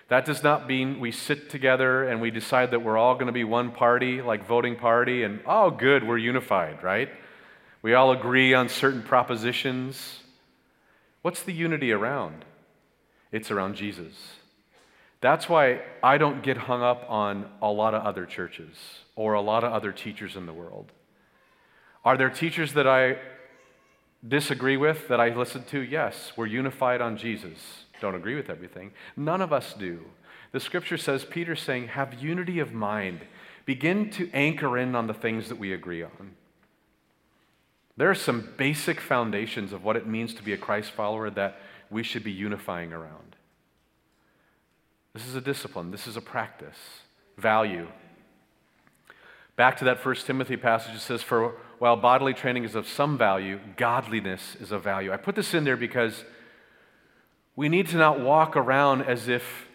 [0.08, 3.32] That does not mean we sit together and we decide that we're all going to
[3.32, 7.08] be one party, like voting party, and oh, good, we're unified, right?
[7.82, 10.20] We all agree on certain propositions.
[11.22, 12.44] What's the unity around?
[13.32, 14.14] It's around Jesus.
[15.24, 18.76] That's why I don't get hung up on a lot of other churches
[19.16, 20.92] or a lot of other teachers in the world.
[22.04, 23.16] Are there teachers that I
[24.28, 25.80] disagree with that I listen to?
[25.80, 26.32] Yes.
[26.36, 27.86] We're unified on Jesus.
[28.02, 28.92] Don't agree with everything.
[29.16, 30.00] None of us do.
[30.52, 33.20] The scripture says, Peter's saying, have unity of mind.
[33.64, 36.32] Begin to anchor in on the things that we agree on.
[37.96, 41.56] There are some basic foundations of what it means to be a Christ follower that
[41.88, 43.36] we should be unifying around.
[45.14, 46.76] This is a discipline, this is a practice.
[47.38, 47.88] Value.
[49.56, 53.16] Back to that First Timothy passage, it says, For while bodily training is of some
[53.16, 55.12] value, godliness is of value.
[55.12, 56.24] I put this in there because
[57.54, 59.68] we need to not walk around as if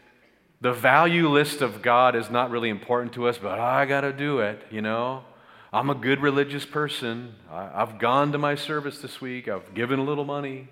[0.59, 4.11] the value list of God is not really important to us, but I got to
[4.11, 5.23] do it, you know?
[5.71, 7.35] I'm a good religious person.
[7.49, 9.47] I've gone to my service this week.
[9.47, 10.67] I've given a little money.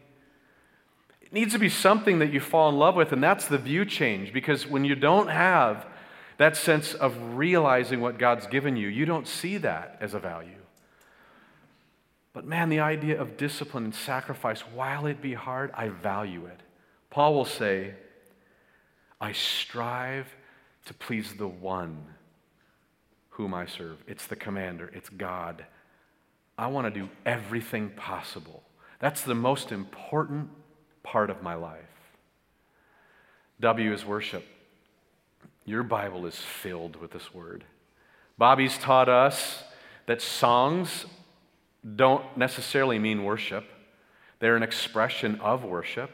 [1.27, 3.83] It needs to be something that you fall in love with, and that's the view
[3.83, 4.31] change.
[4.31, 5.85] Because when you don't have
[6.37, 10.51] that sense of realizing what God's given you, you don't see that as a value.
[12.31, 16.61] But man, the idea of discipline and sacrifice, while it be hard, I value it.
[17.09, 17.95] Paul will say,
[19.19, 20.27] I strive
[20.85, 22.05] to please the one
[23.29, 23.97] whom I serve.
[24.07, 25.65] It's the commander, it's God.
[26.57, 28.63] I want to do everything possible.
[28.99, 30.49] That's the most important
[31.11, 31.79] part of my life.
[33.61, 34.45] W is worship.
[35.65, 37.63] Your Bible is filled with this word.
[38.37, 39.63] Bobby's taught us
[40.05, 41.05] that songs
[41.95, 43.65] don't necessarily mean worship,
[44.39, 46.11] they're an expression of worship.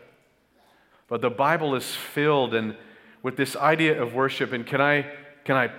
[1.08, 2.77] But the Bible is filled and
[3.21, 4.53] with this idea of worship.
[4.53, 5.06] And can I,
[5.43, 5.71] can I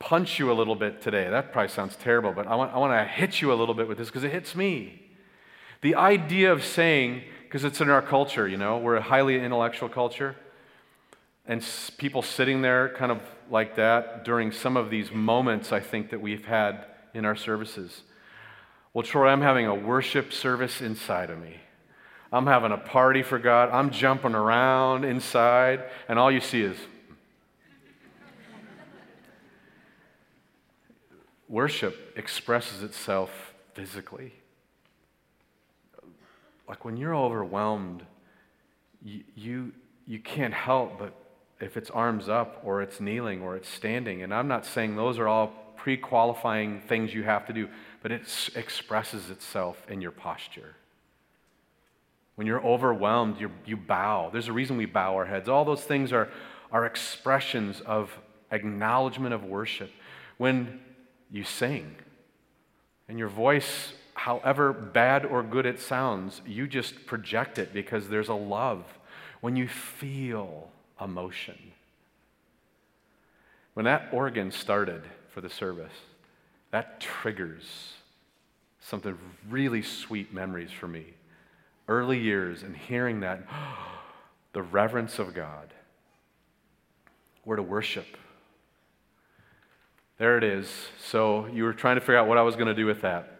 [0.00, 1.28] punch you a little bit today?
[1.30, 3.86] That probably sounds terrible, but I want, I want to hit you a little bit
[3.86, 5.02] with this because it hits me.
[5.80, 9.88] The idea of saying, because it's in our culture, you know, we're a highly intellectual
[9.88, 10.36] culture,
[11.46, 11.64] and
[11.96, 16.20] people sitting there kind of like that during some of these moments I think that
[16.20, 16.84] we've had
[17.14, 18.02] in our services.
[18.92, 21.54] Well, Troy, I'm having a worship service inside of me.
[22.30, 23.70] I'm having a party for God.
[23.70, 26.76] I'm jumping around inside, and all you see is
[31.48, 34.34] worship expresses itself physically.
[36.68, 38.02] Like when you're overwhelmed,
[39.02, 39.72] you, you,
[40.06, 41.14] you can't help but
[41.60, 44.22] if it's arms up or it's kneeling or it's standing.
[44.22, 47.68] And I'm not saying those are all pre qualifying things you have to do,
[48.02, 48.22] but it
[48.54, 50.76] expresses itself in your posture.
[52.36, 54.30] When you're overwhelmed, you you bow.
[54.32, 55.48] There's a reason we bow our heads.
[55.48, 56.28] All those things are,
[56.70, 58.16] are expressions of
[58.52, 59.90] acknowledgement of worship.
[60.36, 60.80] When
[61.30, 61.96] you sing,
[63.08, 68.28] and your voice, however bad or good it sounds, you just project it because there's
[68.28, 68.84] a love.
[69.40, 70.68] When you feel
[71.00, 71.56] emotion.
[73.74, 75.92] When that organ started for the service,
[76.72, 77.92] that triggers
[78.80, 79.16] something
[79.48, 81.04] really sweet memories for me
[81.86, 83.46] early years and hearing that,
[84.52, 85.72] the reverence of God.
[87.44, 88.16] We're to worship.
[90.18, 90.68] There it is.
[91.00, 93.37] So you were trying to figure out what I was going to do with that.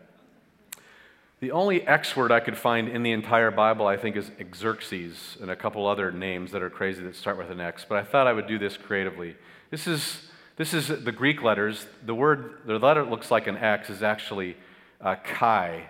[1.41, 5.37] The only X word I could find in the entire Bible, I think, is Xerxes
[5.41, 7.87] and a couple other names that are crazy that start with an X.
[7.89, 9.37] But I thought I would do this creatively.
[9.71, 11.87] This is, this is the Greek letters.
[12.05, 14.57] The word, the letter looks like an X is actually
[15.01, 15.89] uh, chi,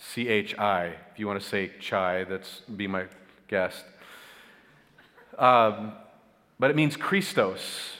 [0.00, 0.86] C H I.
[1.12, 3.04] If you want to say chai, that's be my
[3.46, 3.84] guest.
[5.38, 5.92] Um,
[6.58, 7.92] but it means Christos,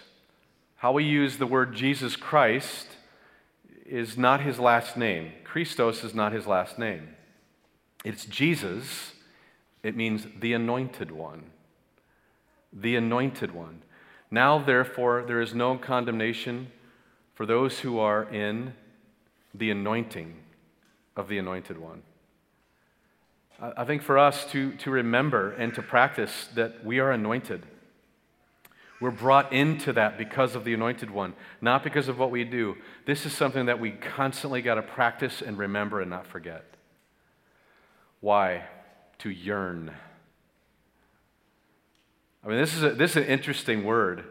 [0.83, 2.89] How we use the word Jesus Christ
[3.87, 5.30] is not his last name.
[5.53, 7.11] Christos is not his last name.
[8.07, 9.12] It's Jesus.
[9.82, 11.50] It means the anointed one.
[12.72, 13.82] The anointed one.
[14.30, 16.68] Now, therefore, there is no condemnation
[17.34, 18.72] for those who are in
[19.53, 20.36] the anointing
[21.16, 22.03] of the anointed one.
[23.61, 27.66] I think for us to, to remember and to practice that we are anointed.
[29.03, 32.76] We're brought into that because of the anointed one, not because of what we do.
[33.05, 36.64] This is something that we constantly got to practice and remember and not forget.
[38.20, 38.62] Why?
[39.18, 39.90] To yearn.
[42.44, 44.22] I mean, this is, a, this is an interesting word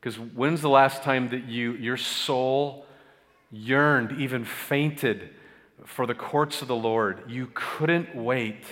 [0.00, 2.86] because when's the last time that you, your soul
[3.50, 5.30] yearned, even fainted
[5.84, 7.24] for the courts of the Lord?
[7.26, 8.62] You couldn't wait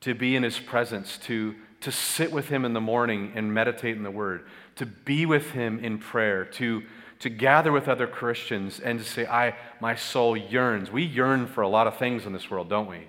[0.00, 3.96] to be in his presence, to to sit with him in the morning and meditate
[3.96, 6.82] in the word, to be with him in prayer, to,
[7.20, 10.90] to gather with other Christians and to say, I, my soul yearns.
[10.90, 13.08] We yearn for a lot of things in this world, don't we?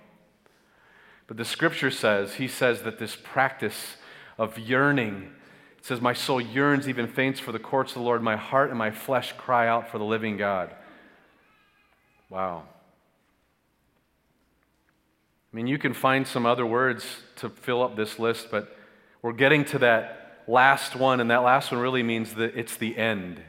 [1.27, 3.95] But the scripture says, he says that this practice
[4.37, 5.31] of yearning,
[5.77, 8.21] it says, My soul yearns, even faints for the courts of the Lord.
[8.21, 10.75] My heart and my flesh cry out for the living God.
[12.29, 12.63] Wow.
[15.51, 17.05] I mean, you can find some other words
[17.37, 18.75] to fill up this list, but
[19.21, 22.97] we're getting to that last one, and that last one really means that it's the
[22.97, 23.41] end.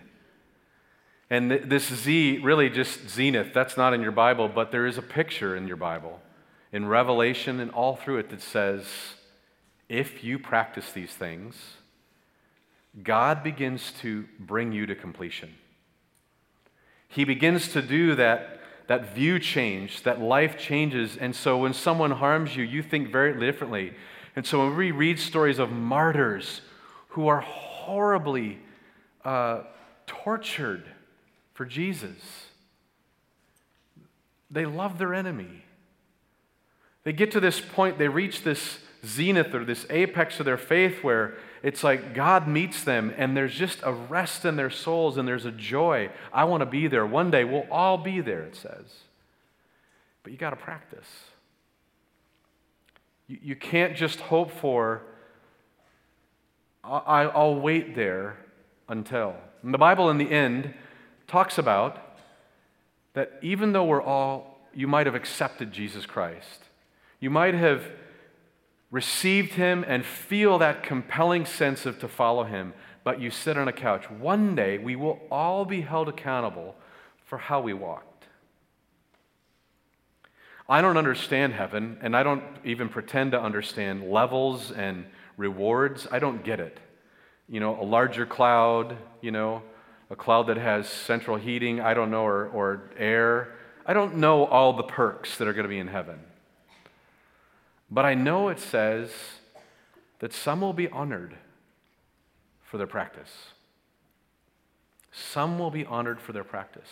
[1.31, 4.99] And th- this Z, really just zenith, that's not in your Bible, but there is
[4.99, 6.21] a picture in your Bible,
[6.73, 8.85] in Revelation and all through it, that says,
[9.89, 11.55] if you practice these things,
[13.03, 15.55] God begins to bring you to completion.
[17.09, 18.61] He begins to do that
[18.93, 21.17] that view change, that life changes.
[21.17, 23.95] And so when someone harms you, you think very differently.
[24.37, 26.61] And so when we read stories of martyrs
[27.09, 28.59] who are horribly
[29.25, 29.63] uh,
[30.07, 30.85] tortured
[31.55, 32.51] for Jesus,
[34.51, 35.65] they love their enemy.
[37.05, 38.77] They get to this point, they reach this
[39.07, 43.55] zenith or this apex of their faith where it's like God meets them and there's
[43.55, 46.11] just a rest in their souls and there's a joy.
[46.33, 47.07] I want to be there.
[47.07, 48.87] One day we'll all be there, it says.
[50.25, 51.07] But you got to practice.
[53.29, 55.03] You, you can't just hope for,
[56.83, 58.39] I, I'll wait there
[58.89, 59.37] until.
[59.63, 60.75] And the Bible, in the end,
[61.29, 61.99] talks about
[63.15, 66.65] that even though we're all, you might have accepted Jesus Christ,
[67.21, 67.85] you might have
[68.93, 73.67] received him and feel that compelling sense of to follow him, but you sit on
[73.67, 74.09] a couch.
[74.09, 76.77] One day we will all be held accountable
[77.25, 78.27] for how we walked.
[80.69, 86.07] I don't understand heaven, and I don't even pretend to understand levels and rewards.
[86.13, 86.79] I don't get it.
[87.49, 89.63] You know, a larger cloud, you know,
[90.11, 93.55] a cloud that has central heating, I don't know, or, or air.
[93.87, 96.21] I don't know all the perks that are going to be in heaven.
[97.93, 99.11] But I know it says
[100.21, 101.35] that some will be honored
[102.63, 103.29] for their practice.
[105.13, 106.89] Some will be honored for their practice.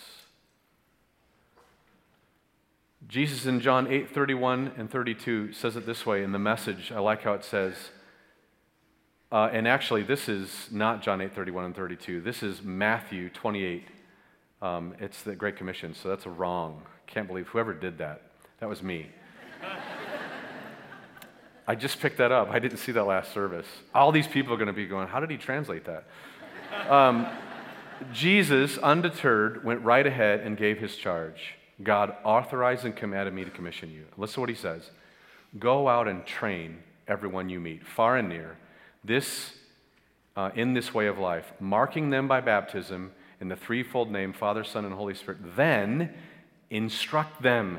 [3.09, 6.93] Jesus in John 8 31 and 32 says it this way in the message.
[6.95, 7.75] I like how it says,
[9.33, 12.21] uh, and actually, this is not John 8 31 and 32.
[12.21, 13.87] This is Matthew 28.
[14.61, 16.83] Um, it's the Great Commission, so that's a wrong.
[17.07, 18.21] Can't believe whoever did that.
[18.59, 19.07] That was me.
[21.71, 22.51] I just picked that up.
[22.51, 23.67] I didn't see that last service.
[23.95, 26.05] All these people are going to be going, How did he translate that?
[26.91, 27.29] Um,
[28.13, 31.55] Jesus, undeterred, went right ahead and gave his charge.
[31.81, 34.07] God authorized and commanded me to commission you.
[34.17, 34.91] Listen to what he says
[35.61, 38.57] Go out and train everyone you meet, far and near,
[39.05, 39.53] this,
[40.35, 44.65] uh, in this way of life, marking them by baptism in the threefold name Father,
[44.65, 45.39] Son, and Holy Spirit.
[45.55, 46.15] Then
[46.69, 47.79] instruct them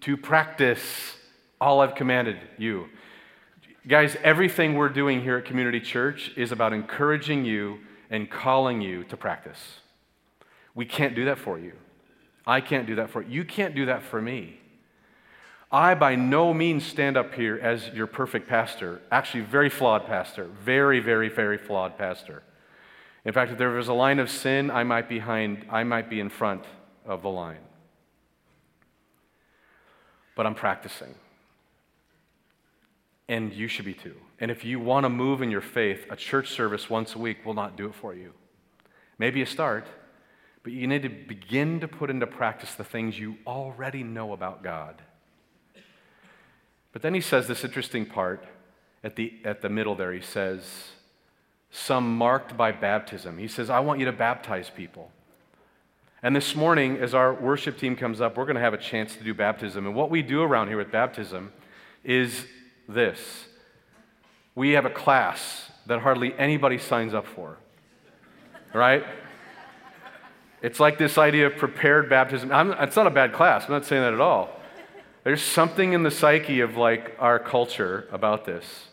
[0.00, 1.14] to practice
[1.60, 2.88] all I've commanded you.
[3.86, 7.78] Guys, everything we're doing here at Community Church is about encouraging you
[8.10, 9.80] and calling you to practice.
[10.74, 11.72] We can't do that for you.
[12.46, 13.30] I can't do that for you.
[13.30, 14.60] You can't do that for me.
[15.70, 19.00] I, by no means, stand up here as your perfect pastor.
[19.10, 20.44] Actually, very flawed pastor.
[20.64, 22.42] Very, very, very flawed pastor.
[23.24, 26.20] In fact, if there was a line of sin, I might, behind, I might be
[26.20, 26.64] in front
[27.04, 27.58] of the line.
[30.36, 31.14] But I'm practicing
[33.28, 34.16] and you should be too.
[34.40, 37.44] And if you want to move in your faith, a church service once a week
[37.44, 38.32] will not do it for you.
[39.18, 39.86] Maybe a start,
[40.62, 44.62] but you need to begin to put into practice the things you already know about
[44.62, 45.02] God.
[46.92, 48.44] But then he says this interesting part
[49.04, 50.12] at the, at the middle there.
[50.12, 50.90] He says,
[51.70, 53.38] some marked by baptism.
[53.38, 55.10] He says, I want you to baptize people.
[56.22, 59.14] And this morning, as our worship team comes up, we're going to have a chance
[59.16, 59.86] to do baptism.
[59.86, 61.52] And what we do around here with baptism
[62.02, 62.46] is
[62.88, 63.46] this
[64.58, 67.58] we have a class that hardly anybody signs up for,
[68.74, 69.04] right?
[70.60, 72.50] It's like this idea of prepared baptism.
[72.50, 74.50] I'm, it's not a bad class, I'm not saying that at all.
[75.22, 78.88] There's something in the psyche of like our culture about this.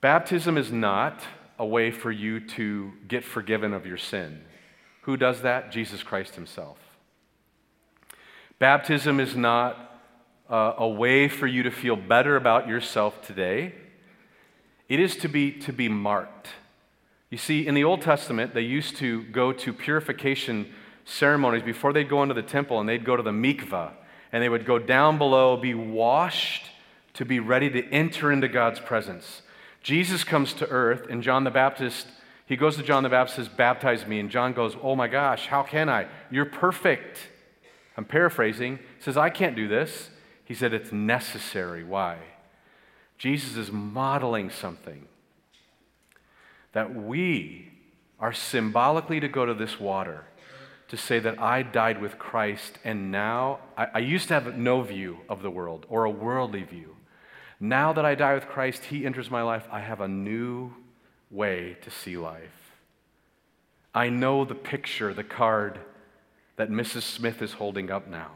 [0.00, 1.22] Baptism is not
[1.60, 4.42] a way for you to get forgiven of your sin.
[5.02, 5.70] Who does that?
[5.70, 6.78] Jesus Christ Himself.
[8.58, 9.87] Baptism is not
[10.48, 13.74] uh, a way for you to feel better about yourself today.
[14.88, 16.48] It is to be, to be marked.
[17.30, 20.72] You see, in the Old Testament, they used to go to purification
[21.04, 23.92] ceremonies before they'd go into the temple, and they'd go to the mikvah,
[24.32, 26.66] and they would go down below, be washed
[27.14, 29.42] to be ready to enter into God's presence.
[29.82, 32.06] Jesus comes to earth, and John the Baptist,
[32.46, 34.20] he goes to John the Baptist, says, Baptize me.
[34.20, 36.06] And John goes, Oh my gosh, how can I?
[36.30, 37.18] You're perfect.
[37.96, 38.76] I'm paraphrasing.
[38.76, 40.10] He says, I can't do this.
[40.48, 41.84] He said, It's necessary.
[41.84, 42.16] Why?
[43.18, 45.06] Jesus is modeling something
[46.72, 47.70] that we
[48.18, 50.24] are symbolically to go to this water
[50.88, 54.80] to say that I died with Christ, and now I, I used to have no
[54.80, 56.96] view of the world or a worldly view.
[57.60, 59.68] Now that I die with Christ, He enters my life.
[59.70, 60.72] I have a new
[61.30, 62.72] way to see life.
[63.94, 65.78] I know the picture, the card
[66.56, 67.02] that Mrs.
[67.02, 68.30] Smith is holding up now.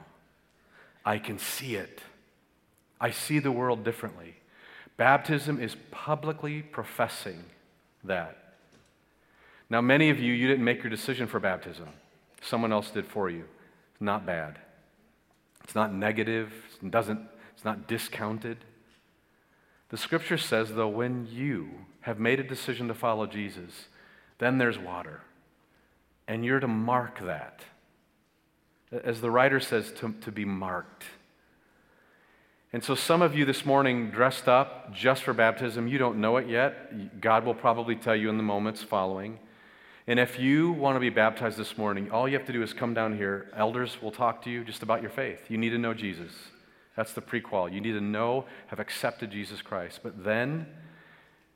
[1.05, 2.00] I can see it.
[3.00, 4.36] I see the world differently.
[4.96, 7.42] Baptism is publicly professing
[8.05, 8.55] that.
[9.68, 11.88] Now, many of you, you didn't make your decision for baptism,
[12.42, 13.44] someone else did for you.
[13.92, 14.59] It's not bad,
[15.64, 17.20] it's not negative, it doesn't,
[17.55, 18.59] it's not discounted.
[19.88, 21.70] The scripture says, though, when you
[22.03, 23.86] have made a decision to follow Jesus,
[24.38, 25.22] then there's water.
[26.28, 27.62] And you're to mark that.
[29.05, 31.05] As the writer says, to, to be marked.
[32.74, 36.38] And so, some of you this morning dressed up just for baptism, you don't know
[36.38, 37.20] it yet.
[37.20, 39.38] God will probably tell you in the moments following.
[40.07, 42.72] And if you want to be baptized this morning, all you have to do is
[42.72, 43.49] come down here.
[43.55, 45.43] Elders will talk to you just about your faith.
[45.49, 46.32] You need to know Jesus.
[46.97, 47.72] That's the prequel.
[47.72, 50.01] You need to know, have accepted Jesus Christ.
[50.03, 50.66] But then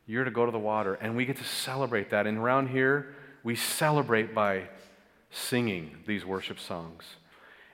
[0.07, 2.27] you're to go to the water, and we get to celebrate that.
[2.27, 4.69] And around here, we celebrate by
[5.31, 7.05] singing these worship songs.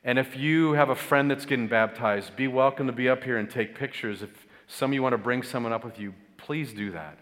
[0.05, 3.39] And if you have a friend that's getting baptized, be welcome to be up here
[3.39, 4.23] and take pictures.
[4.23, 7.19] If some of you want to bring someone up with you, please do that.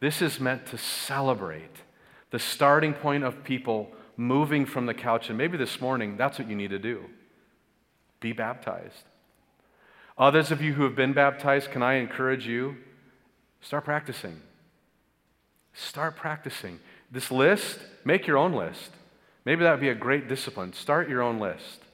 [0.00, 1.82] This is meant to celebrate
[2.30, 5.28] the starting point of people moving from the couch.
[5.28, 7.04] And maybe this morning, that's what you need to do
[8.20, 9.04] be baptized.
[10.18, 12.76] Others of you who have been baptized, can I encourage you?
[13.60, 14.42] Start practicing.
[15.72, 16.80] Start practicing.
[17.12, 18.90] This list, make your own list.
[19.44, 20.72] Maybe that would be a great discipline.
[20.72, 21.84] Start your own list.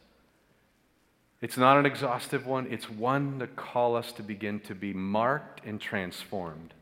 [1.45, 5.61] It's not an exhaustive one, it's one to call us to begin to be marked
[5.67, 6.73] and transformed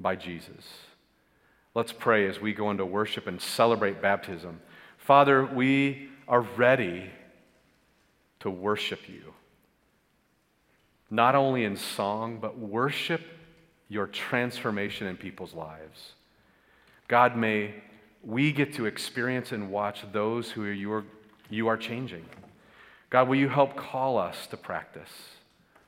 [0.00, 0.64] by Jesus.
[1.76, 4.60] Let's pray as we go into worship and celebrate baptism.
[4.98, 7.08] Father, we are ready
[8.40, 9.32] to worship you
[11.08, 13.20] not only in song, but worship
[13.88, 16.14] your transformation in people's lives.
[17.06, 17.74] God, may
[18.24, 21.04] we get to experience and watch those who you are,
[21.48, 22.24] you are changing.
[23.10, 25.10] God, will you help call us to practice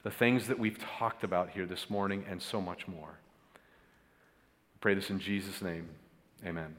[0.03, 3.19] the things that we've talked about here this morning and so much more?
[3.55, 5.89] I pray this in Jesus' name.
[6.45, 6.77] Amen.